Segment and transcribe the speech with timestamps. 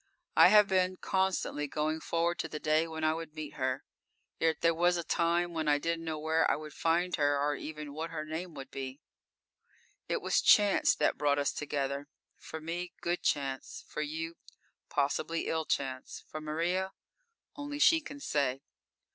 [0.35, 3.83] I have been constantly going forward to the day when I would meet her,
[4.39, 7.55] yet there was a time when I didn't know where I would find her, or
[7.55, 8.97] even what her name would be!_
[10.11, 12.07] _It was chance that brought us together.
[12.39, 14.37] For me, good chance; for you,
[14.89, 16.93] possibly ill chance; for Maria?
[17.55, 18.63] Only she can say.